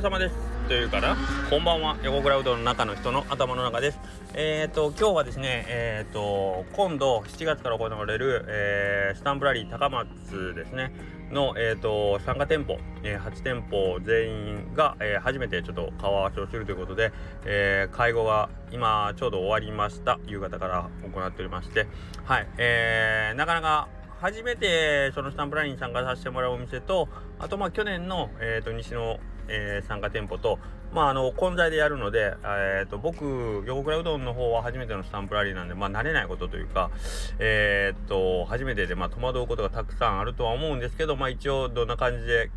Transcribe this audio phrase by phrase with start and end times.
[0.00, 0.34] れ様です。
[0.66, 1.14] というかな
[1.50, 1.98] こんばんは。
[2.02, 3.98] 横クラウドの中の人の頭の中です。
[4.32, 10.92] えっ、ー、と今日はですねえっ、ー、と今度7月から行われる、えー、スタンプラリー高松ですね。
[11.30, 17.12] の、えーと、参加店舗、えー、8店舗全員が、えー、初めてちょっと顔合わせをするということで、
[17.44, 20.18] えー、会合が今ちょうど終わりました。
[20.26, 21.86] 夕方から行っておりまして。
[22.24, 23.88] はい、えー、なかなか
[24.20, 30.58] 初めてそのスタンプラリーに参加させてもらうお店とあとまあ去年の、えーと西のえー、参加店舗と、
[30.94, 36.90] まあ、あの混在でやるので、えーと、僕横倉うどんの方は初めてのスタンプラリーなんで、まあ、慣れないことというか、
[37.38, 42.50] えー、と初めてで、まあ、戸惑うことがたくさんあるとは思うんですけど、まあ、一応どんな感じで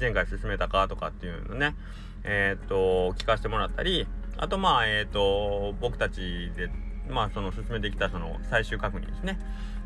[0.00, 1.74] 前回進めたかとかっていうのね、
[2.24, 6.70] えー、と聞かせてもらったりあとまあえ、ー、と僕たちで
[7.10, 9.38] まあその進めてきたその最終確認ですね、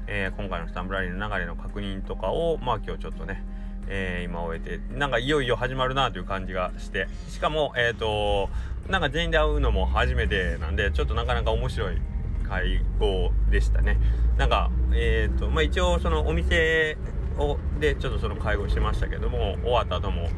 [0.06, 3.42] えー、今回のスタンプラリーの流れの確認とかをまあ今日ちょっとね
[3.88, 7.08] えー、今終えてなんかいよいよ始まるなという感じがして。
[7.28, 8.48] しかもえっ、ー、と
[8.88, 12.00] なんか全員で会うのも初めてなんでちょっとなかなか面白い
[12.48, 13.98] 会合でしたね。
[14.36, 16.96] なんかえっ、ー、とまあ一応そのお店
[17.38, 20.28] をでちょっとその会合してましたけども終わった後も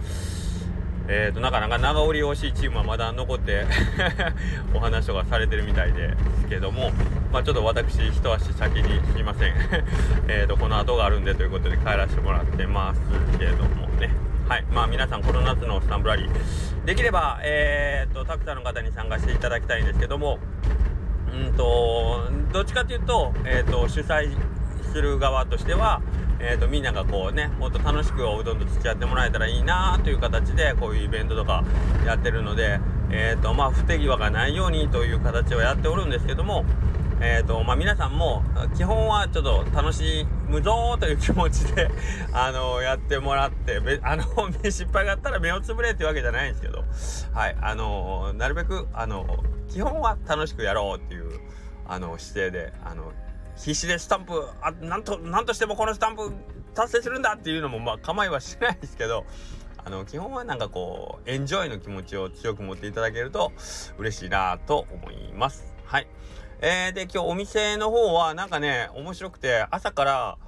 [1.06, 3.66] えーと、なかなか長織り惜しいチームはまだ残って
[4.72, 6.92] お話とかされてるみたいですけども、
[7.32, 9.54] まあ、ちょっと私一足先にすいません。
[10.28, 13.00] えとこの後があるんでということで帰らせてもらってます
[13.38, 14.10] けどもね。
[14.48, 14.64] はい。
[14.72, 20.38] まあ皆さんこの夏のスタンプラリーできればえーとたくさんの方に参加していただきたいんですけども
[21.32, 24.30] うんとどっちかというと,、えーと主催
[24.92, 26.02] する側としては
[26.46, 31.64] えーと、みんながこうねもっと楽しくおうどんと付き合ってもらえたらいいなという形でこういうイベントとか
[32.04, 36.66] やってるので、えーとまあ、不手際がないようにという形をやっておるんですけども、
[37.22, 38.42] えーとまあ、皆さんも
[38.76, 41.90] 基本はちょっと楽しむぞという気持ちで
[42.34, 44.24] あのやってもらって あの
[44.62, 46.84] 失敗があったら目をつぶれっていうわけじゃないんですけど、
[47.32, 51.40] はいあのなるべくあの基本は楽しくやろうっていう
[51.88, 53.12] あの姿勢であの
[53.56, 56.32] 必死でスタンプあなんとなんとしてもこのスタンプ
[56.74, 59.24] 達成するんだっていうのもまあ構いはしないですけど
[59.84, 63.52] あの基本はなんかこうエンジョイの気持ちを強く持っていただけると
[63.98, 65.74] 嬉しいなと思います。
[65.84, 66.08] はい。
[66.60, 70.38] えー、で今日お店の方はなんかね面白くて朝から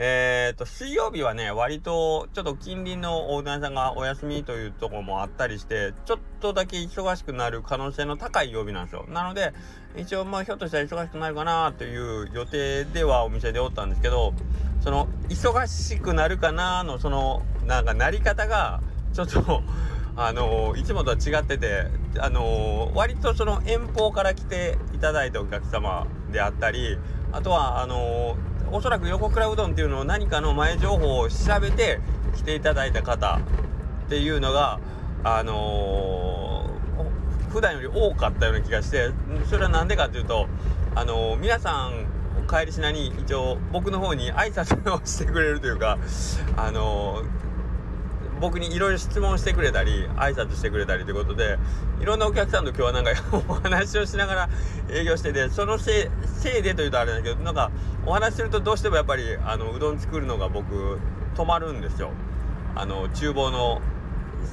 [0.00, 9.06] えー、と、水曜日はね、割と、ちょっと近隣のオーナーさんがお休みというとこもあったりして、ちょっとだけ忙しくなる可能性の高い曜日なんですよ。
[9.08, 9.52] なので、
[9.96, 14.34] 一応、まあ、ひょっとしたら忙しくなるかなという予定ではお店でおったんですけど、
[14.82, 18.80] その、忙しくなるかなの、その、なんか、なり方が、
[19.12, 19.64] ちょっと
[20.14, 21.86] あの、いつもとは違ってて、
[22.20, 27.00] あの、割とその遠方から来ていただいたお客様であったり、
[27.32, 28.36] あとは、あの
[28.72, 32.00] おそらく横倉うどんっていうのを何かの前情報を調べて
[32.36, 33.40] 来ていただいた方
[34.06, 34.80] っていうのが
[35.24, 39.10] あのー、普段より多かったような気がして
[39.48, 40.46] それは何でかっていうと
[40.94, 42.06] あのー、皆さん
[42.48, 45.98] 帰りしなに一応僕の方に挨拶をしてくれるというか
[46.56, 47.48] あのー
[48.40, 51.58] 僕にいろいろ質問してくれたり挨拶してくれたりということで
[52.00, 53.10] いろんなお客さんと今日はなんか
[53.48, 54.48] お話をしながら
[54.90, 57.70] 営業しててそのせいせいでというとあれだけどなんか
[58.06, 60.98] お話しするとどうしてもやっぱりあのうどん作るのが僕
[61.34, 62.10] 止まるんですよ。
[62.74, 63.80] あの厨房の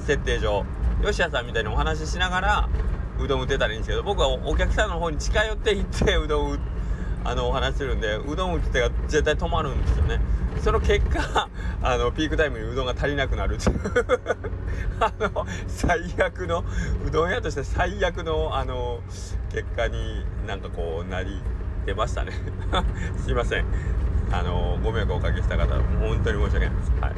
[0.06, 0.64] 設定上。
[1.04, 2.68] 吉谷さんみたいにお話ししながら
[3.18, 6.58] うどん打てたらいいんですけど僕はお客さんの方に近寄っていってうどん
[7.24, 10.20] あのお話しするんでうどん打つ手が絶対止まるんですよね。
[10.62, 11.48] その結果
[11.82, 13.80] あのピークタイムにうどんが足りなくなるっていう
[15.00, 16.64] あの最悪の
[17.06, 19.00] うどん屋として最悪のあの
[19.50, 21.42] 結果になんかこうなり
[21.86, 22.32] 出ましたね。
[23.24, 23.64] すいません。
[24.32, 25.66] あのご迷惑をおかけした方
[26.00, 26.92] 本当に申し訳ないです。
[27.00, 27.12] はい。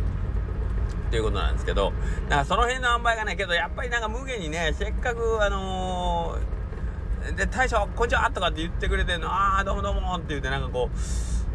[1.10, 1.92] ということなんですけど
[2.28, 10.90] なんかその辺の塩梅がないけどやっぱりなんか無限にねせっかくあのー、で大将こんにちはとかって言ってくれてんのああどうもどうもって言ってなんかこ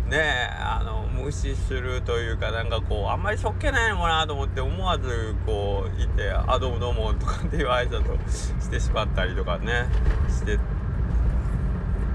[0.08, 8.18] うねあの無視するというかなんかこうあんまりそっけないのかなと思って思わずこういて「あどうもどうも」とかっていう挨拶を
[8.60, 9.86] してしまったりとかね
[10.28, 10.58] して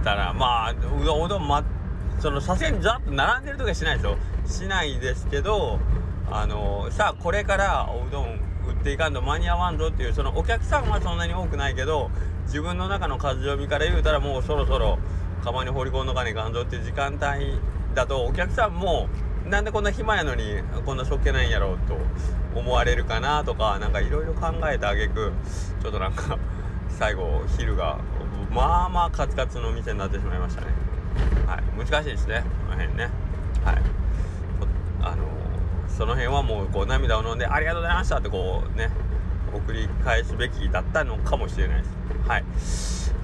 [0.04, 1.64] たらまあうどんうどんま
[2.20, 4.16] そのさすがにざっと並んでる時はしないですよ
[4.46, 5.78] しないですけど
[6.30, 12.10] あのさあこれからおうどん売っていかんと間に合わんぞっていうそのお客さんはそんなに多くないけど
[12.44, 14.98] 自分の中の数読みから言うたらもうそろそろ
[15.44, 17.58] 釜に放り込んどかねえかんぞっていう時間帯
[17.94, 19.08] だとお客さんも
[19.46, 21.96] なんでこんな暇やのにこんなしょっけないんやろうと
[22.58, 25.32] 思われるかなとか何かいろいろ考えたあげく
[25.80, 26.38] ちょっとなんか
[26.90, 27.98] 最後昼が
[28.50, 30.68] まあまあカツカツの店になってしまいましたね
[31.46, 33.10] はい難しいですねこの辺ね
[33.64, 33.82] はい
[35.00, 35.24] あの
[35.88, 38.90] その辺はもうこう涙を飲んでありがとうございましたってこうね
[39.54, 41.98] 送り返すべきだったのかもしれないです。
[42.26, 42.44] はい。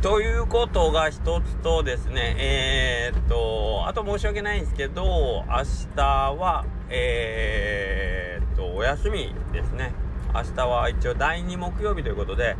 [0.01, 6.03] ということが一つとですね、えー、っと、あと申し訳ないんですけど、明日
[6.35, 9.93] は、えー、っと、お休みですね。
[10.35, 12.57] 明日は一応第2木曜日ということで、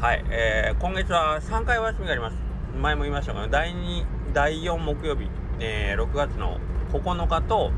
[0.00, 2.36] はい、えー、今月は3回お休みがあります。
[2.80, 5.28] 前も言いましたが、第2、第4木曜日、
[5.60, 6.58] えー、6月の
[6.90, 7.70] 9日と、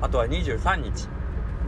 [0.00, 1.08] あとは23日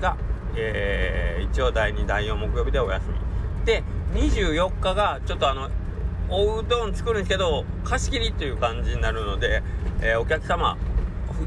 [0.01, 0.17] が、
[0.57, 3.67] えー、一応第2、第4木曜日でお休み。
[3.67, 3.85] で、
[4.15, 5.69] 24日が、ちょっとあの、
[6.31, 9.63] おうどん作るんですけど、貸し切りという感じになるので、
[10.01, 10.79] えー、お客様、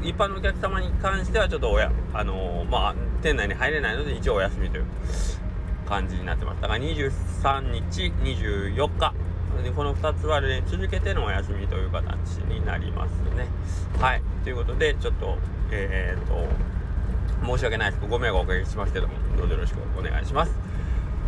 [0.04, 4.84] 一般のお客様に関してはちょっとおや、あのー、まあ、店内に入れないので一応お休みという
[5.92, 6.62] 感じになってます。
[6.62, 9.12] だから23日、24日、
[9.76, 13.46] この2つはね、続けてのお休みという形になりますね。
[14.00, 14.22] はい。
[14.42, 15.36] ということで、ちょっと、
[15.70, 18.06] えー、っと、申し訳ないです。
[18.08, 20.52] ご迷惑をおかけしますけども、どうぞよろしくお願いします。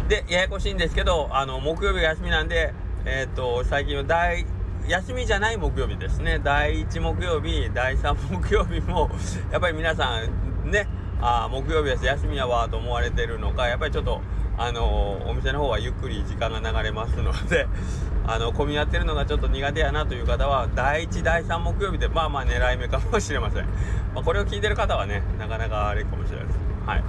[0.08, 2.72] で、ややこしいんですけど、あの、木曜日が休みなんで、
[3.04, 4.46] えっ、と、最近は大、
[4.88, 6.40] 休みじゃない木曜日ですね。
[6.42, 9.10] 第1木曜日、第3木曜日も、
[9.52, 10.20] やっぱり皆さ
[10.64, 10.86] ん、ね、
[11.20, 14.22] あ木曜日です、休みやわと思われてるのか、やっぱりちょっと、
[14.56, 17.66] あのお店の方はゆっくり時間が流れますので、
[18.26, 23.66] あの混み合ってるのがちょっと苦手やなという方は、第1、第3木曜日で、まあまあ狙い目かもしれません。
[24.14, 26.58] まあ、これを聞いてる方はね、なかなかあれかもしれないです。
[26.86, 27.02] はい。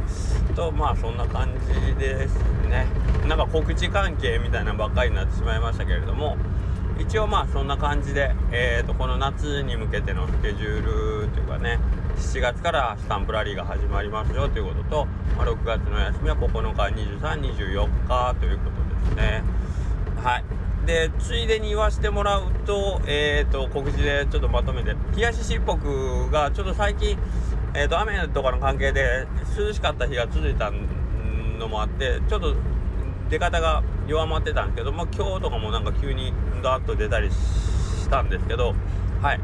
[0.55, 2.37] と、まあそんな感じです
[2.67, 2.87] ね。
[3.27, 6.37] なんか告知関係みたいなばっかりになってしまいましたけれども、
[6.99, 11.79] 一応まあそんな感じで、えー、とこの夏に向けてのスケジュールというかね
[12.17, 15.05] 7月からスタンプラリーが始まりますよということと、
[15.37, 16.95] まあ、6月の休みは9日
[17.27, 19.43] 2324日ということですね。
[20.23, 20.43] はい。
[20.85, 27.17] でついでに言わせてもらうと,、えー、と告知でちょっとまとめて冷やししっぽくがちょっと最近、
[27.73, 29.25] えー、と雨とかの関係で
[29.57, 30.71] 涼しかった日が続いた
[31.57, 32.55] のもあってちょっと
[33.29, 38.75] 出方が弱まってたんですけど、まあ、今日とかもなんか急にダーッと出たりしたんですけど、
[39.21, 39.39] はい。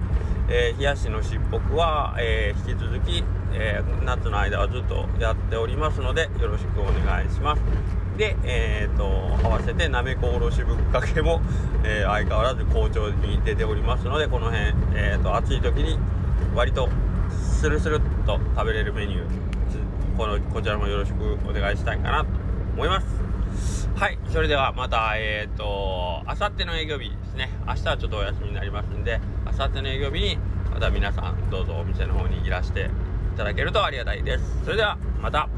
[0.50, 3.24] えー、冷やしのしっぽくは、えー、引き続き、
[3.54, 7.62] えー、夏の間はずっとやっておりますので、よろしくお願いします。
[8.18, 9.04] で、えーと、
[9.48, 11.42] 合わせてなめこおろしぶっかけも、
[11.84, 15.98] え相変わらず好調に出ておりますので、この辺、えーと、暑い時に
[16.54, 16.90] 割と
[17.32, 22.28] スルスルっと食べれるメニュー、このこちらもよろしくお願いしたいかなと
[22.76, 23.31] 思います。
[24.32, 27.50] それではまた、えっ、ー、と、あさっての営業日ですね。
[27.68, 30.38] 明日はちょっとお休みになりますんで、あさっての営業日に、
[30.72, 32.90] また皆さん、どうぞお店の方にいらして
[33.34, 34.64] いただけるとありがたいです。
[34.64, 35.50] それでは、また。